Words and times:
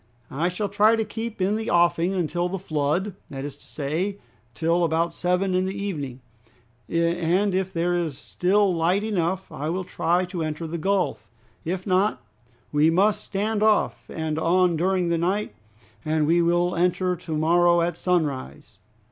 "I 0.31 0.49
shall 0.49 0.67
try 0.67 0.95
to 0.95 1.05
keep 1.05 1.39
in 1.43 1.57
the 1.57 1.69
offing 1.69 2.15
until 2.15 2.49
the 2.49 2.57
flood, 2.57 3.13
that 3.29 3.45
is 3.45 3.55
to 3.57 3.67
say, 3.67 4.17
till 4.55 4.83
about 4.83 5.13
seven 5.13 5.53
in 5.53 5.65
the 5.65 5.79
evening, 5.79 6.21
and 6.89 7.53
if 7.53 7.71
there 7.71 7.93
is 7.93 8.17
still 8.17 8.73
light 8.73 9.03
enough 9.03 9.51
I 9.51 9.69
will 9.69 9.83
try 9.83 10.25
to 10.25 10.41
enter 10.41 10.65
the 10.65 10.79
gulf; 10.79 11.29
if 11.63 11.85
not, 11.85 12.19
we 12.71 12.89
must 12.89 13.23
stand 13.23 13.61
off 13.61 14.09
and 14.09 14.39
on 14.39 14.75
during 14.75 15.09
the 15.09 15.19
night, 15.19 15.53
and 16.03 16.25
we 16.25 16.41
will 16.41 16.75
enter 16.75 17.15
to 17.17 17.37
morrow 17.37 17.81
at 17.81 17.95
sunrise." 17.95 18.79